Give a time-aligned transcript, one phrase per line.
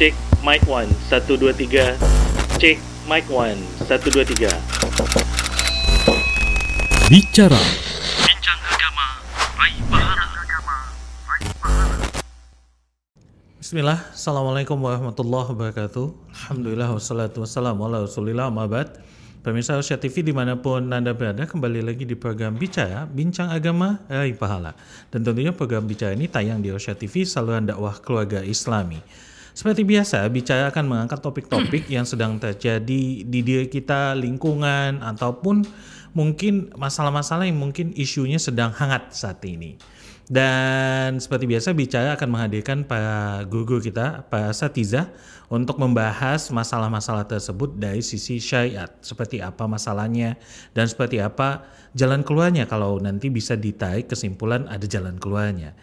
[0.00, 1.92] Cek mic 1 1 2 3.
[2.56, 3.52] Cek mic 1
[3.84, 4.48] 1 2 3.
[7.12, 7.60] Bicara.
[8.24, 9.20] Bincang agama,
[9.60, 10.24] raih pahala.
[13.60, 16.32] Bismillah, Assalamualaikum warahmatullahi wabarakatuh.
[16.32, 19.04] Alhamdulillah wassalatu wassalamu ala rasulillah Mabad
[19.44, 24.00] Pemirsa Usia TV di mana pun Anda berada Kembali lagi di program Bicara Bincang Agama
[24.08, 24.72] Raih Pahala.
[25.12, 30.24] Dan tentunya program Bicara ini tayang di Usia TV Saluran dakwah keluarga islami seperti biasa,
[30.30, 35.66] bicara akan mengangkat topik-topik yang sedang terjadi di diri kita, lingkungan, ataupun
[36.14, 39.78] mungkin masalah-masalah yang mungkin isunya sedang hangat saat ini.
[40.30, 45.10] Dan seperti biasa bicara akan menghadirkan para guru kita, para satizah
[45.50, 48.86] untuk membahas masalah-masalah tersebut dari sisi syariat.
[49.02, 50.38] Seperti apa masalahnya
[50.70, 51.66] dan seperti apa
[51.98, 55.74] jalan keluarnya kalau nanti bisa ditarik kesimpulan ada jalan keluarnya.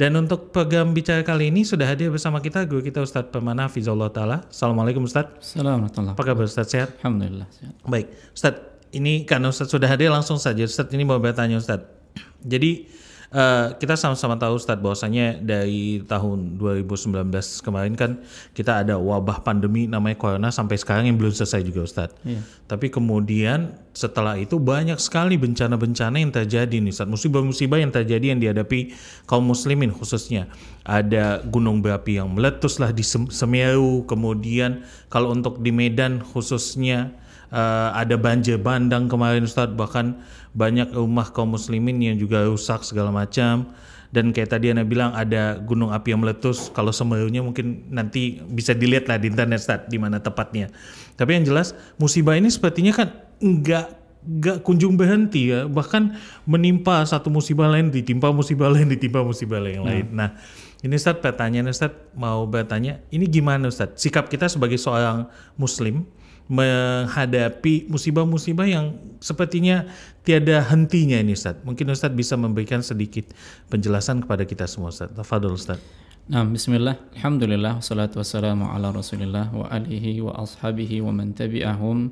[0.00, 4.08] Dan untuk program bicara kali ini sudah hadir bersama kita guru kita Ustadz Permana Fizullah
[4.08, 4.48] Ta'ala.
[4.48, 5.60] Assalamualaikum Ustadz.
[5.60, 6.96] Assalamualaikum Apa kabar Ustadz sehat?
[7.04, 7.76] Alhamdulillah sehat.
[7.84, 10.64] Baik, Ustadz, ini karena Ustadz sudah hadir langsung saja.
[10.64, 12.16] Ustadz ini mau bertanya Ustadz.
[12.40, 12.88] Jadi
[13.30, 17.30] eh, kita sama-sama tahu Ustadz bahwasanya dari tahun 2019
[17.62, 18.18] kemarin kan
[18.52, 22.18] kita ada wabah pandemi namanya corona sampai sekarang yang belum selesai juga Ustadz.
[22.26, 22.42] Iya.
[22.66, 27.10] Tapi kemudian setelah itu banyak sekali bencana-bencana yang terjadi nih Ustadz.
[27.10, 28.94] Musibah-musibah yang terjadi yang dihadapi
[29.30, 30.50] kaum muslimin khususnya.
[30.82, 34.02] Ada gunung berapi yang meletus lah di Sem- Semeru.
[34.10, 37.14] Kemudian kalau untuk di Medan khususnya
[37.50, 39.76] eh, ada banjir bandang kemarin Ustadz.
[39.76, 40.06] Bahkan
[40.54, 43.70] banyak rumah kaum muslimin yang juga rusak segala macam.
[44.10, 46.66] Dan kayak tadi Anda bilang ada gunung api yang meletus.
[46.74, 50.66] Kalau Semerunya mungkin nanti bisa dilihat lah di internet Ustadz di mana tepatnya.
[51.14, 53.86] Tapi yang jelas musibah ini sepertinya kan enggak
[54.26, 55.70] enggak kunjung berhenti ya.
[55.70, 60.06] Bahkan menimpa satu musibah lain ditimpa musibah lain ditimpa musibah lain lain.
[60.10, 60.34] Nah,
[60.82, 64.00] ini Ustadz pertanyaan Ustadz mau bertanya, ini gimana Ustadz?
[64.00, 66.08] Sikap kita sebagai seorang muslim
[66.50, 69.86] menghadapi musibah-musibah yang sepertinya
[70.26, 71.62] tiada hentinya ini Ustadz.
[71.62, 73.30] Mungkin Ustadz bisa memberikan sedikit
[73.70, 75.14] penjelasan kepada kita semua Ustadz.
[75.14, 75.78] Tafadol Ustadz.
[76.26, 76.98] Nah, bismillah.
[77.14, 82.10] Alhamdulillah wassalatu wassalamu ala Rasulillah wa alihi wa ashabihi wa man tabi'ahum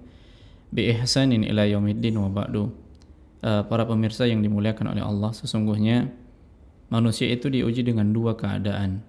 [0.70, 2.70] bi ihsanin ila yaumiddin wa ba'du.
[3.42, 6.14] Eh, para pemirsa yang dimuliakan oleh Allah, sesungguhnya
[6.94, 9.02] manusia itu diuji dengan dua keadaan.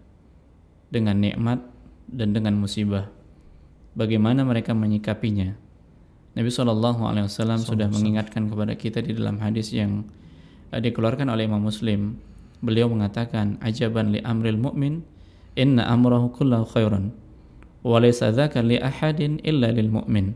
[0.90, 1.62] Dengan nikmat
[2.10, 3.19] dan dengan musibah.
[4.00, 5.60] Bagaimana mereka menyikapinya?
[6.32, 10.08] Nabi Shallallahu Alaihi Wasallam sudah mengingatkan kepada kita di dalam hadis yang
[10.72, 12.16] eh, dikeluarkan oleh Imam Muslim.
[12.64, 15.04] Beliau mengatakan, "Ajaban li amril mu'min,
[15.60, 17.12] inna amrahu kullahu khairan,
[17.84, 20.32] wa laysa dzaka li ahadin illa lil mu'min."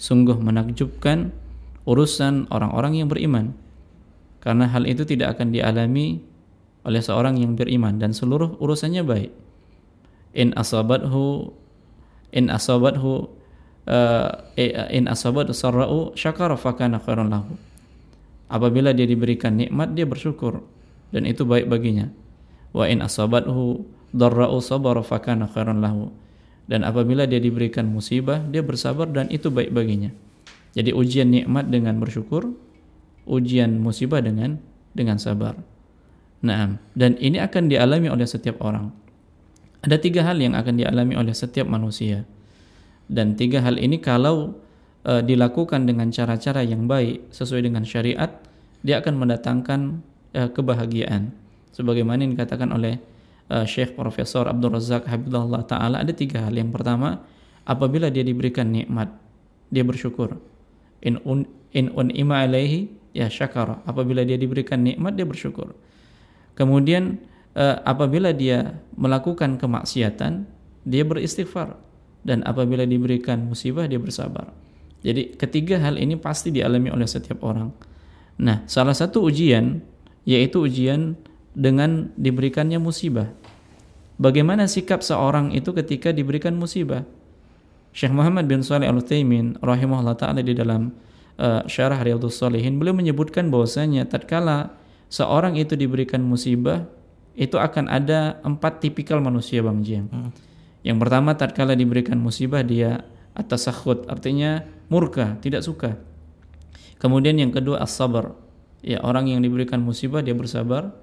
[0.00, 1.36] Sungguh menakjubkan
[1.84, 3.52] urusan orang-orang yang beriman.
[4.40, 6.24] Karena hal itu tidak akan dialami
[6.88, 9.30] oleh seorang yang beriman dan seluruh urusannya baik.
[10.32, 11.52] In asabathu
[12.32, 13.28] in asabathu
[13.86, 14.30] uh,
[14.90, 17.54] in asabathu sarra'u syakara fakana khairan lahu.
[18.52, 20.64] Apabila dia diberikan nikmat dia bersyukur
[21.12, 22.08] dan itu baik baginya.
[22.72, 23.84] Wa in asabathu
[24.16, 26.10] darra'u sabara fakana khairan lahu.
[26.68, 30.12] Dan apabila dia diberikan musibah dia bersabar dan itu baik baginya.
[30.72, 32.48] Jadi ujian nikmat dengan bersyukur,
[33.28, 34.56] ujian musibah dengan
[34.96, 35.56] dengan sabar.
[36.42, 38.90] Nah, dan ini akan dialami oleh setiap orang.
[39.82, 42.22] Ada tiga hal yang akan dialami oleh setiap manusia.
[43.10, 44.62] Dan tiga hal ini kalau
[45.02, 48.30] uh, dilakukan dengan cara-cara yang baik sesuai dengan syariat,
[48.86, 49.80] dia akan mendatangkan
[50.38, 51.34] uh, kebahagiaan.
[51.74, 53.02] Sebagaimana yang dikatakan oleh
[53.50, 56.54] uh, Syekh Profesor Abdul Razak Habibullah Ta'ala, ada tiga hal.
[56.54, 57.26] Yang pertama,
[57.66, 59.10] apabila dia diberikan nikmat,
[59.66, 60.38] dia bersyukur.
[61.02, 61.42] In un,
[61.74, 61.90] in
[62.30, 63.82] alaihi, ya syakara.
[63.82, 65.74] Apabila dia diberikan nikmat, dia bersyukur.
[66.54, 67.18] Kemudian
[67.56, 70.44] uh, apabila dia melakukan kemaksiatan,
[70.82, 71.78] dia beristighfar
[72.22, 74.50] dan apabila diberikan musibah dia bersabar.
[75.02, 77.74] Jadi ketiga hal ini pasti dialami oleh setiap orang.
[78.38, 79.82] Nah, salah satu ujian
[80.22, 81.18] yaitu ujian
[81.52, 83.28] dengan diberikannya musibah.
[84.22, 87.02] Bagaimana sikap seorang itu ketika diberikan musibah?
[87.92, 90.94] Syekh Muhammad bin Saleh Al-Utsaimin rahimahullah taala di dalam
[91.36, 94.78] uh, Syarah Riyadhus Shalihin beliau menyebutkan bahwasanya tatkala
[95.12, 96.88] seorang itu diberikan musibah
[97.32, 100.08] itu akan ada empat tipikal manusia Bang Jiang.
[100.12, 100.30] Hmm.
[100.82, 105.96] Yang pertama tatkala diberikan musibah dia atas sakhut artinya murka, tidak suka.
[107.00, 108.36] Kemudian yang kedua as-sabar.
[108.82, 110.94] Ya, orang yang diberikan musibah dia bersabar.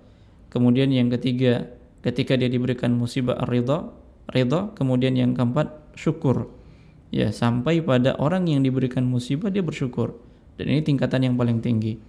[0.51, 1.67] Kemudian yang ketiga
[2.03, 3.91] ketika dia diberikan musibah ar-ridha,
[4.31, 4.71] ridha.
[4.79, 6.51] Kemudian yang keempat syukur.
[7.11, 10.15] Ya, sampai pada orang yang diberikan musibah dia bersyukur.
[10.55, 11.99] Dan ini tingkatan yang paling tinggi.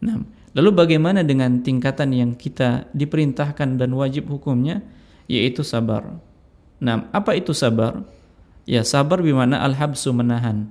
[0.00, 0.20] Nah,
[0.52, 4.84] lalu bagaimana dengan tingkatan yang kita diperintahkan dan wajib hukumnya
[5.26, 6.16] yaitu sabar.
[6.78, 8.04] Nah, apa itu sabar?
[8.66, 10.68] Ya, sabar bimana al-habsu menahan.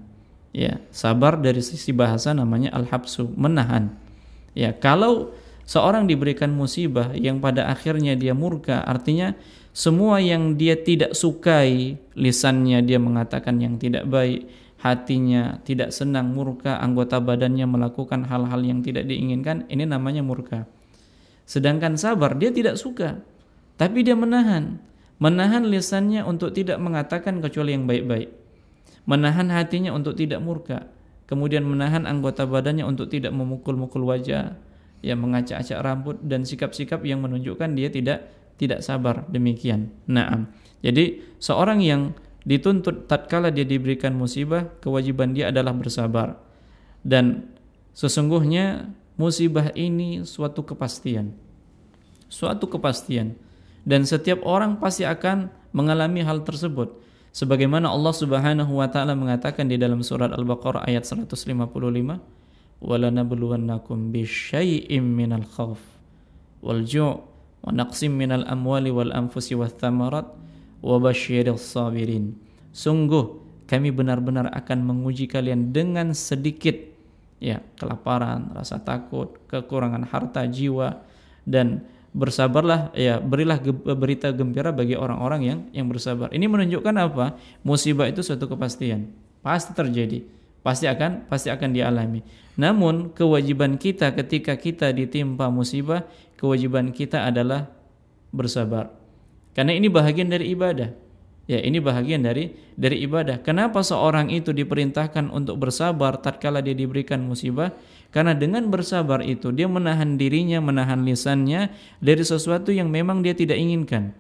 [0.55, 3.91] Ya, sabar dari sisi bahasa namanya al-habsu, menahan.
[4.55, 5.35] Ya, kalau
[5.67, 9.35] seorang diberikan musibah yang pada akhirnya dia murka, artinya
[9.75, 14.47] semua yang dia tidak sukai, lisannya dia mengatakan yang tidak baik,
[14.85, 20.69] hatinya tidak senang, murka, anggota badannya melakukan hal-hal yang tidak diinginkan, ini namanya murka.
[21.49, 23.25] Sedangkan sabar dia tidak suka,
[23.81, 24.77] tapi dia menahan.
[25.17, 28.29] Menahan lisannya untuk tidak mengatakan kecuali yang baik-baik.
[29.09, 30.85] Menahan hatinya untuk tidak murka.
[31.25, 34.53] Kemudian menahan anggota badannya untuk tidak memukul-mukul wajah,
[35.01, 38.25] yang mengacak-acak rambut dan sikap-sikap yang menunjukkan dia tidak
[38.57, 39.93] tidak sabar demikian.
[40.09, 40.49] Naam.
[40.81, 46.37] Jadi seorang yang dituntut tatkala dia diberikan musibah, kewajiban dia adalah bersabar.
[47.01, 47.49] Dan
[47.97, 51.33] sesungguhnya musibah ini suatu kepastian.
[52.29, 53.33] Suatu kepastian.
[53.85, 57.01] Dan setiap orang pasti akan mengalami hal tersebut.
[57.35, 62.23] Sebagaimana Allah Subhanahu wa taala mengatakan di dalam surat Al-Baqarah ayat 155,
[62.79, 65.83] "Walanabluwannakum bisyai'im minal khauf
[66.63, 67.19] wal ju'
[67.61, 70.25] wa naqsim minal amwali wal anfusi wath thamarat
[70.85, 72.37] wa basyiril sabirin.
[72.69, 76.77] Sungguh kami benar-benar akan menguji kalian dengan sedikit
[77.41, 81.01] ya kelaparan, rasa takut, kekurangan harta jiwa
[81.49, 81.81] dan
[82.15, 83.59] bersabarlah ya berilah
[83.97, 86.29] berita gembira bagi orang-orang yang yang bersabar.
[86.29, 87.35] Ini menunjukkan apa?
[87.65, 89.09] Musibah itu suatu kepastian,
[89.41, 90.21] pasti terjadi,
[90.61, 92.21] pasti akan pasti akan dialami.
[92.55, 96.07] Namun kewajiban kita ketika kita ditimpa musibah
[96.39, 97.67] kewajiban kita adalah
[98.31, 99.04] bersabar.
[99.55, 100.91] Karena ini bahagian dari ibadah.
[101.45, 103.39] Ya, ini bahagian dari dari ibadah.
[103.39, 107.71] Kenapa seorang itu diperintahkan untuk bersabar tatkala dia diberikan musibah?
[108.09, 111.69] Karena dengan bersabar itu dia menahan dirinya, menahan lisannya
[112.01, 114.11] dari sesuatu yang memang dia tidak inginkan.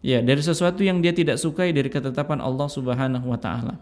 [0.00, 3.80] Ya, dari sesuatu yang dia tidak sukai dari ketetapan Allah Subhanahu wa taala.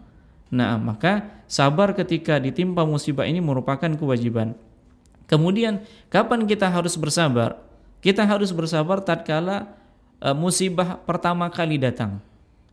[0.53, 4.53] Nah, maka sabar ketika ditimpa musibah ini merupakan kewajiban.
[5.25, 5.81] Kemudian
[6.11, 7.57] kapan kita harus bersabar?
[8.03, 9.71] Kita harus bersabar tatkala
[10.23, 12.23] e, musibah pertama kali datang.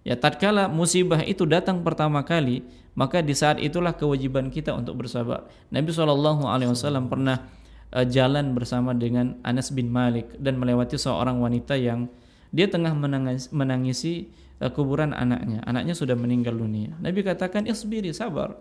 [0.06, 2.62] Ya, tatkala musibah itu datang pertama kali,
[2.94, 5.50] maka di saat itulah kewajiban kita untuk bersabar.
[5.68, 7.42] Nabi wasallam pernah
[7.90, 12.06] e, jalan bersama dengan Anas bin Malik dan melewati seorang wanita yang
[12.54, 14.30] dia tengah menangis, menangisi
[14.62, 15.60] e, kuburan anaknya.
[15.66, 16.94] Anaknya sudah meninggal dunia.
[17.02, 18.54] Nabi katakan, "Isbiri, sabar."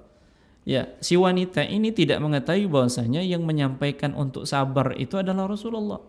[0.68, 6.04] Ya, si wanita ini tidak mengetahui bahwasanya yang menyampaikan untuk sabar itu adalah Rasulullah.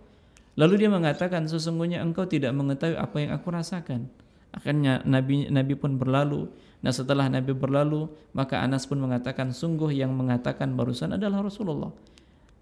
[0.60, 4.12] Lalu dia mengatakan sesungguhnya engkau tidak mengetahui apa yang aku rasakan.
[4.52, 6.52] Akhirnya Nabi Nabi pun berlalu.
[6.84, 11.88] Nah setelah Nabi berlalu, maka Anas pun mengatakan sungguh yang mengatakan barusan adalah Rasulullah.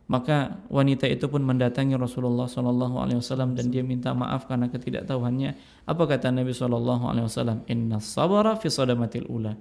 [0.09, 5.85] Maka wanita itu pun mendatangi Rasulullah Shallallahu Alaihi Wasallam dan dia minta maaf karena ketidaktahuannya.
[5.85, 7.67] Apa kata Nabi Shallallahu Alaihi Wasallam?
[7.69, 9.59] Inna sabara fi sadamatil ula.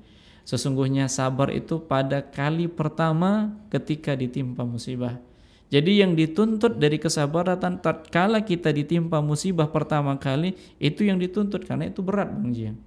[0.47, 5.19] Sesungguhnya sabar itu pada kali pertama ketika ditimpa musibah.
[5.67, 11.91] Jadi yang dituntut dari kesabaran tatkala kita ditimpa musibah pertama kali itu yang dituntut karena
[11.91, 12.79] itu berat Bang Jian.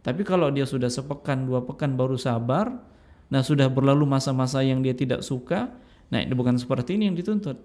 [0.00, 2.80] Tapi kalau dia sudah sepekan dua pekan baru sabar,
[3.28, 5.68] nah sudah berlalu masa-masa yang dia tidak suka,
[6.08, 7.60] nah itu bukan seperti ini yang dituntut.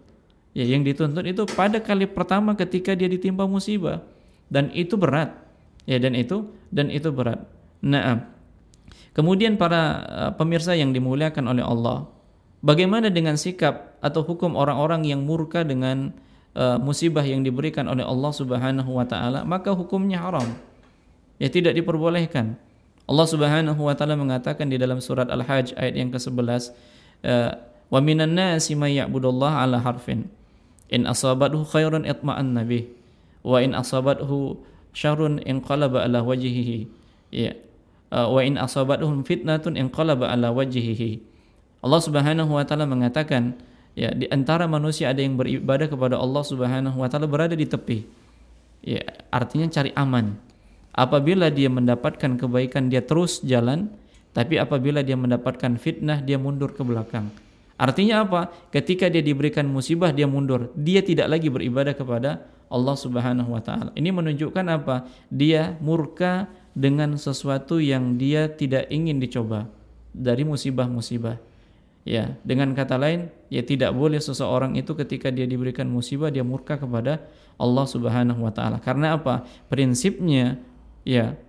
[0.51, 4.03] Ya yang dituntut itu pada kali pertama ketika dia ditimpa musibah
[4.51, 5.31] dan itu berat.
[5.87, 7.47] Ya dan itu dan itu berat.
[7.79, 8.33] Nah,
[9.13, 12.09] Kemudian para uh, pemirsa yang dimuliakan oleh Allah,
[12.63, 16.15] bagaimana dengan sikap atau hukum orang-orang yang murka dengan
[16.55, 20.47] uh, musibah yang diberikan oleh Allah Subhanahu wa taala, maka hukumnya haram.
[21.37, 22.55] Ya tidak diperbolehkan.
[23.03, 26.71] Allah Subhanahu wa taala mengatakan di dalam surat Al-Hajj ayat yang ke-11,
[27.27, 27.59] uh,
[27.91, 30.31] "Wa minan nasi may ya'budullaha ala harfin.
[30.87, 32.87] In asabathu khairun itma'anna bih,
[33.43, 34.63] wa in asabathu
[34.95, 36.87] syarrun inqalaba ala wajhihi."
[37.33, 37.59] Ya,
[38.13, 41.32] Uh, wa in asabatuhum fitnatun inqalaba ala wajhihi.
[41.83, 43.59] Allah Subhanahu wa taala mengatakan,
[43.91, 48.07] ya di antara manusia ada yang beribadah kepada Allah Subhanahu wa taala berada di tepi.
[48.83, 50.39] Ya, artinya cari aman.
[50.95, 53.91] Apabila dia mendapatkan kebaikan dia terus jalan,
[54.31, 57.27] tapi apabila dia mendapatkan fitnah dia mundur ke belakang.
[57.75, 58.53] Artinya apa?
[58.71, 60.71] Ketika dia diberikan musibah dia mundur.
[60.79, 63.91] Dia tidak lagi beribadah kepada Allah Subhanahu wa taala.
[63.93, 65.03] Ini menunjukkan apa?
[65.27, 69.67] Dia murka dengan sesuatu yang dia tidak ingin dicoba
[70.15, 71.52] dari musibah-musibah.
[72.03, 76.75] Ya, dengan kata lain, ya tidak boleh seseorang itu ketika dia diberikan musibah dia murka
[76.75, 77.23] kepada
[77.55, 78.83] Allah Subhanahu wa taala.
[78.83, 79.47] Karena apa?
[79.71, 80.59] Prinsipnya
[81.07, 81.39] ya,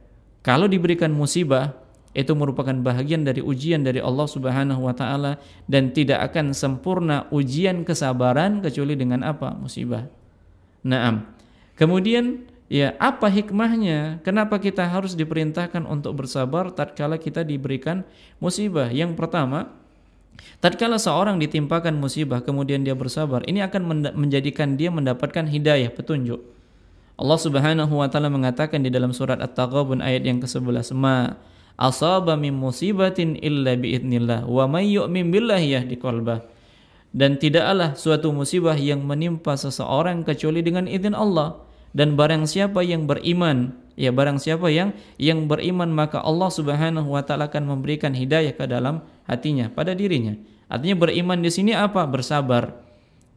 [0.47, 1.75] kalau diberikan musibah
[2.15, 7.83] itu merupakan bahagian dari ujian dari Allah Subhanahu wa taala dan tidak akan sempurna ujian
[7.83, 9.59] kesabaran kecuali dengan apa?
[9.59, 10.07] musibah.
[10.87, 11.27] Naam.
[11.75, 14.25] Kemudian Ya, apa hikmahnya?
[14.25, 18.09] Kenapa kita harus diperintahkan untuk bersabar tatkala kita diberikan
[18.41, 18.89] musibah?
[18.89, 19.84] Yang pertama,
[20.59, 26.43] tatkala seorang ditimpakan musibah kemudian dia bersabar, ini akan menjadikan dia mendapatkan hidayah, petunjuk.
[27.15, 31.39] Allah Subhanahu wa taala mengatakan di dalam surat At-Taghabun ayat yang ke-11, "Ma
[31.79, 36.43] asaba min musibatin illa biidnillah wa may yu'min billahi yahdi qalbah."
[37.15, 41.63] Dan tidaklah suatu musibah yang menimpa seseorang kecuali dengan izin Allah
[41.95, 47.23] dan barang siapa yang beriman ya barang siapa yang yang beriman maka Allah Subhanahu wa
[47.23, 50.37] taala akan memberikan hidayah ke dalam hatinya pada dirinya.
[50.69, 52.05] Artinya beriman di sini apa?
[52.09, 52.85] Bersabar.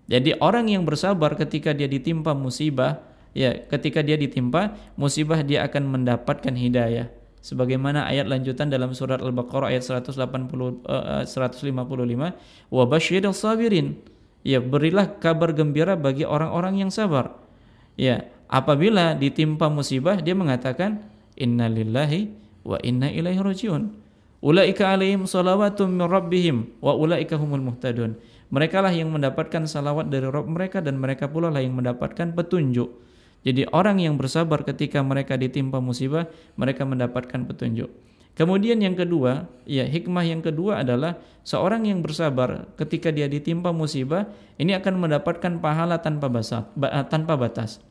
[0.07, 3.03] Jadi orang yang bersabar ketika dia ditimpa musibah
[3.35, 7.11] ya ketika dia ditimpa musibah dia akan mendapatkan hidayah.
[7.43, 10.17] Sebagaimana ayat lanjutan dalam surat Al-Baqarah ayat 180
[10.83, 11.71] uh, 155
[12.73, 12.83] wa
[13.31, 13.95] sabirin
[14.43, 17.35] ya berilah kabar gembira bagi orang-orang yang sabar.
[17.99, 21.03] Ya apabila ditimpa musibah dia mengatakan
[21.35, 22.31] innalillahi
[22.63, 24.06] wa inna ilaihi rajiun.
[24.37, 28.17] Ulaika alaihim salawatum min rabbihim wa ulaika humul muhtadun.
[28.47, 32.87] Mereka lah yang mendapatkan salawat dari Rabb mereka dan mereka pula lah yang mendapatkan petunjuk.
[33.43, 37.91] Jadi orang yang bersabar ketika mereka ditimpa musibah, mereka mendapatkan petunjuk.
[38.37, 44.29] Kemudian yang kedua, ya hikmah yang kedua adalah seorang yang bersabar ketika dia ditimpa musibah,
[44.61, 46.29] ini akan mendapatkan pahala tanpa.
[47.09, 47.81] Tanpa batas.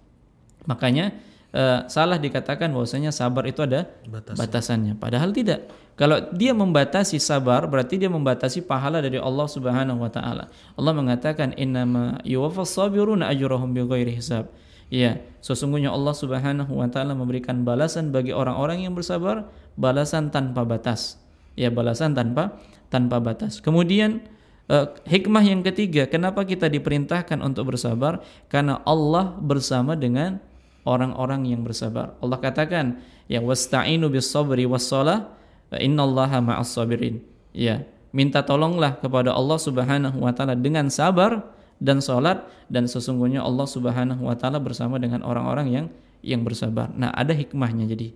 [0.65, 1.13] Makanya
[1.57, 4.37] uh, salah dikatakan bahwasanya sabar itu ada Batasan.
[4.37, 4.95] batasannya.
[5.01, 5.67] Padahal tidak.
[5.97, 10.53] Kalau dia membatasi sabar berarti dia membatasi pahala dari Allah Subhanahu wa taala.
[10.77, 14.53] Allah mengatakan innama yuwaffas sabiruna ajrahum bighairi hisab.
[14.93, 21.19] Ya, sesungguhnya Allah Subhanahu wa taala memberikan balasan bagi orang-orang yang bersabar, balasan tanpa batas.
[21.57, 22.61] Ya, balasan tanpa
[22.93, 23.59] tanpa batas.
[23.65, 24.23] Kemudian
[24.69, 28.23] uh, hikmah yang ketiga, kenapa kita diperintahkan untuk bersabar?
[28.47, 30.39] Karena Allah bersama dengan
[30.87, 32.15] orang-orang yang bersabar.
[32.23, 35.35] Allah katakan, ya wasta'inu bis sabri was salah
[35.75, 37.21] innallaha ma'as sabirin.
[37.51, 37.83] Ya,
[38.15, 41.43] minta tolonglah kepada Allah Subhanahu wa taala dengan sabar
[41.83, 45.87] dan salat dan sesungguhnya Allah Subhanahu wa taala bersama dengan orang-orang yang
[46.23, 46.89] yang bersabar.
[46.95, 48.15] Nah, ada hikmahnya jadi.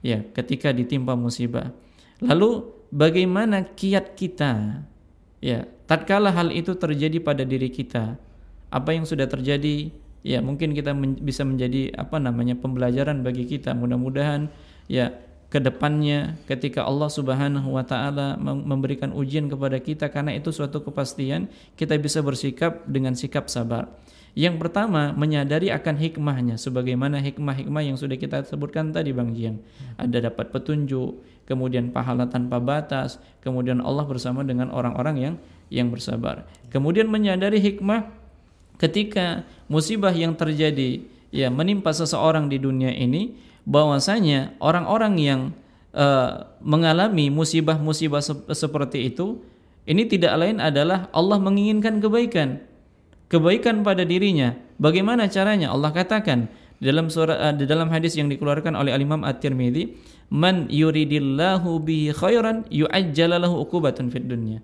[0.00, 1.72] Ya, ketika ditimpa musibah.
[2.20, 4.84] Lalu bagaimana kiat kita?
[5.44, 8.16] Ya, tatkala hal itu terjadi pada diri kita,
[8.72, 9.92] apa yang sudah terjadi
[10.26, 14.50] ya mungkin kita men bisa menjadi apa namanya pembelajaran bagi kita mudah-mudahan
[14.90, 15.14] ya
[15.46, 21.46] ke depannya ketika Allah Subhanahu wa taala memberikan ujian kepada kita karena itu suatu kepastian
[21.78, 23.86] kita bisa bersikap dengan sikap sabar.
[24.36, 29.64] Yang pertama menyadari akan hikmahnya sebagaimana hikmah-hikmah yang sudah kita sebutkan tadi Bang Jiang.
[29.96, 35.34] Ada dapat petunjuk, kemudian pahala tanpa batas, kemudian Allah bersama dengan orang-orang yang
[35.72, 36.44] yang bersabar.
[36.68, 38.15] Kemudian menyadari hikmah
[38.76, 41.02] ketika musibah yang terjadi
[41.34, 45.40] ya menimpa seseorang di dunia ini bahwasanya orang-orang yang
[45.96, 49.42] uh, mengalami musibah-musibah se seperti itu
[49.86, 52.62] ini tidak lain adalah Allah menginginkan kebaikan.
[53.26, 54.54] Kebaikan pada dirinya.
[54.78, 55.74] Bagaimana caranya?
[55.74, 59.96] Allah katakan dalam surah uh, dalam hadis yang dikeluarkan oleh Al Imam At-Tirmidzi
[60.28, 64.60] man yuridillahu bihi khairan yu'ajjalalahu uqubatun fid dunya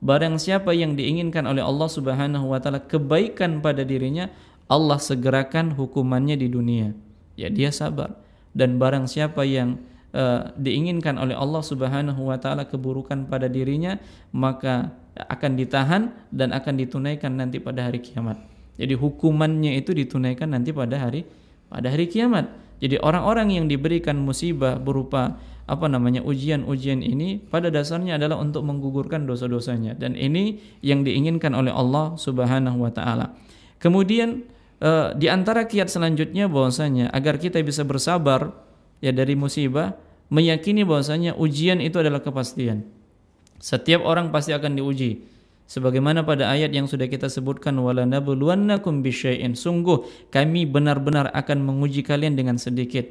[0.00, 4.32] Barang siapa yang diinginkan oleh Allah Subhanahu wa taala kebaikan pada dirinya,
[4.64, 6.96] Allah segerakan hukumannya di dunia.
[7.36, 8.16] Ya, dia sabar.
[8.56, 9.76] Dan barang siapa yang
[10.16, 14.00] uh, diinginkan oleh Allah Subhanahu wa taala keburukan pada dirinya,
[14.32, 18.40] maka akan ditahan dan akan ditunaikan nanti pada hari kiamat.
[18.80, 21.28] Jadi hukumannya itu ditunaikan nanti pada hari
[21.68, 22.48] pada hari kiamat.
[22.80, 25.36] Jadi orang-orang yang diberikan musibah berupa
[25.70, 31.70] apa namanya ujian-ujian ini pada dasarnya adalah untuk menggugurkan dosa-dosanya dan ini yang diinginkan oleh
[31.70, 33.38] Allah Subhanahu wa taala.
[33.78, 34.44] Kemudian
[34.82, 38.50] uh, di antara kiat selanjutnya bahwasanya agar kita bisa bersabar
[38.98, 39.94] ya dari musibah
[40.28, 42.84] meyakini bahwasanya ujian itu adalah kepastian.
[43.62, 45.22] Setiap orang pasti akan diuji.
[45.70, 50.02] Sebagaimana pada ayat yang sudah kita sebutkan wala nabluwannakum bisyai'in sungguh
[50.34, 53.06] kami benar-benar akan menguji kalian dengan sedikit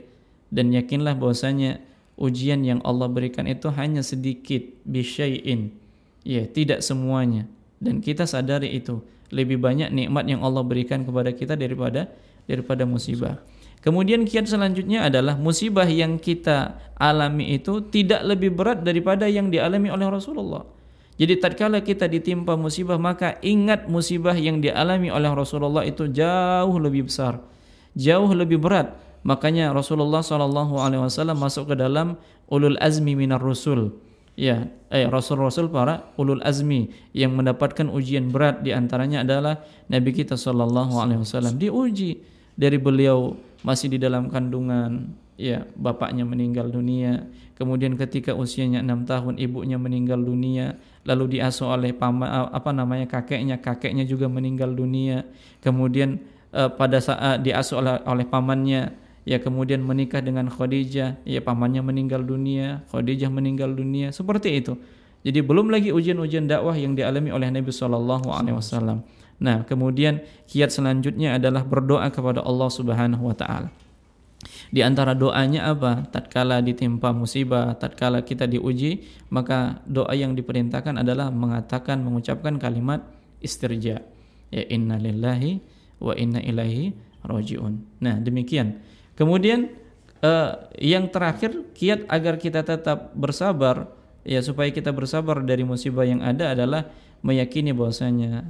[0.51, 1.79] dan yakinlah bahwasanya
[2.19, 5.71] ujian yang Allah berikan itu hanya sedikit bisyai'in.
[6.27, 7.47] Ya, tidak semuanya.
[7.79, 8.99] Dan kita sadari itu.
[9.31, 12.11] Lebih banyak nikmat yang Allah berikan kepada kita daripada
[12.49, 13.39] daripada musibah.
[13.79, 19.87] Kemudian kiat selanjutnya adalah musibah yang kita alami itu tidak lebih berat daripada yang dialami
[19.87, 20.67] oleh Rasulullah.
[21.15, 27.07] Jadi tatkala kita ditimpa musibah maka ingat musibah yang dialami oleh Rasulullah itu jauh lebih
[27.07, 27.39] besar,
[27.95, 28.95] jauh lebih berat
[29.29, 32.17] Makanya Rasulullah Shallallahu Alaihi Wasallam masuk ke dalam
[32.49, 33.93] ulul azmi minar rusul.
[34.33, 40.33] Ya, eh rasul-rasul para ulul azmi yang mendapatkan ujian berat di antaranya adalah Nabi kita
[40.33, 41.61] Shallallahu Alaihi Wasallam.
[41.61, 42.23] Diuji
[42.57, 47.27] dari beliau masih di dalam kandungan, ya bapaknya meninggal dunia,
[47.59, 53.59] kemudian ketika usianya enam tahun ibunya meninggal dunia, lalu diasuh oleh paman apa namanya kakeknya,
[53.59, 55.27] kakeknya juga meninggal dunia,
[55.59, 56.15] kemudian
[56.55, 62.25] uh, pada saat diasuh oleh, oleh pamannya ya kemudian menikah dengan Khadijah, ya pamannya meninggal
[62.25, 64.73] dunia, Khadijah meninggal dunia, seperti itu.
[65.21, 69.05] Jadi belum lagi ujian-ujian dakwah yang dialami oleh Nabi Shallallahu Alaihi Wasallam.
[69.37, 73.69] Nah, kemudian kiat selanjutnya adalah berdoa kepada Allah Subhanahu Wa Taala.
[74.71, 76.07] Di antara doanya apa?
[76.09, 83.03] Tatkala ditimpa musibah, tatkala kita diuji, maka doa yang diperintahkan adalah mengatakan, mengucapkan kalimat
[83.43, 84.01] istirja.
[84.49, 85.59] Ya inna lillahi
[85.99, 86.95] wa inna ilaihi
[87.27, 87.99] rojiun.
[87.99, 88.79] Nah, demikian.
[89.19, 89.67] Kemudian
[90.23, 93.91] uh, yang terakhir kiat agar kita tetap bersabar
[94.23, 96.87] ya supaya kita bersabar dari musibah yang ada adalah
[97.19, 98.47] meyakini bahwasanya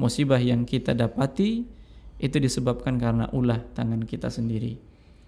[0.00, 1.68] musibah yang kita dapati
[2.16, 4.80] itu disebabkan karena ulah tangan kita sendiri.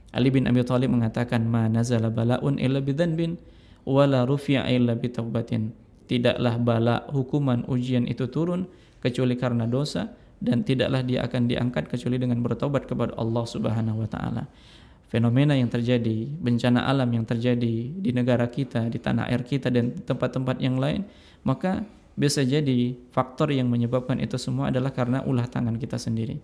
[0.09, 3.37] Ali bin Abi Thalib mengatakan ma nazala balaun illa bidzanbin
[3.85, 5.77] wala rufi'a illa bitaubatin.
[6.09, 8.65] Tidaklah bala hukuman ujian itu turun
[9.05, 10.09] kecuali karena dosa
[10.41, 14.49] dan tidaklah dia akan diangkat kecuali dengan bertobat kepada Allah Subhanahu wa taala.
[15.09, 19.97] Fenomena yang terjadi, bencana alam yang terjadi di negara kita, di tanah air kita dan
[19.97, 21.09] tempat-tempat yang lain,
[21.49, 21.81] maka
[22.13, 26.37] bisa jadi faktor yang menyebabkan itu semua adalah karena ulah tangan kita sendiri.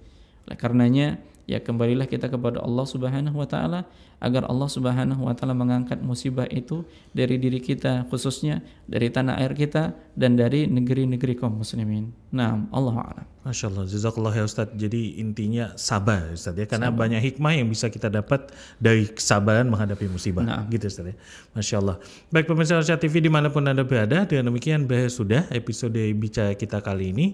[0.48, 3.84] Oleh karenanya, ya kembalilah kita kepada Allah Subhanahu wa taala
[4.20, 9.56] agar Allah Subhanahu wa taala mengangkat musibah itu dari diri kita khususnya dari tanah air
[9.56, 12.12] kita dan dari negeri-negeri kaum muslimin.
[12.34, 13.26] Nah, Allah a'lam.
[13.44, 14.72] Masya Allah, jazakallah ya Ustaz.
[14.72, 17.06] Jadi intinya sabar Ustaz ya, karena sabar.
[17.06, 20.42] banyak hikmah yang bisa kita dapat dari kesabaran menghadapi musibah.
[20.42, 20.64] Nah.
[20.66, 21.14] Gitu Ustaz ya.
[21.52, 21.96] Masya Allah.
[22.32, 26.56] Baik pemirsa Rasyad TV di mana pun Anda berada, dengan demikian bahas sudah episode bicara
[26.56, 27.26] kita kali ini.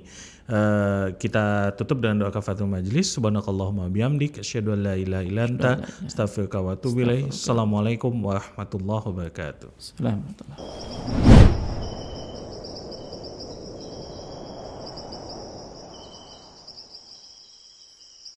[0.50, 3.14] Uh, kita tutup dengan doa kafatul majlis.
[3.14, 4.42] Subhanakallahumma bihamdik.
[4.42, 5.72] Asyadu an la ilaha illa anta.
[6.10, 9.74] Astagfirullah wa atubu Assalamualaikum warahmatullahi wabarakatuh.
[9.74, 10.46] Assalamualaikum.